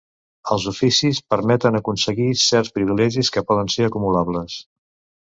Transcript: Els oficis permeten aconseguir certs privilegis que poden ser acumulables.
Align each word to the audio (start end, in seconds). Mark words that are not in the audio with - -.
Els 0.53 0.63
oficis 0.69 1.19
permeten 1.33 1.77
aconseguir 1.79 2.29
certs 2.45 2.73
privilegis 2.79 3.31
que 3.37 3.45
poden 3.53 3.71
ser 3.75 3.87
acumulables. 3.91 4.57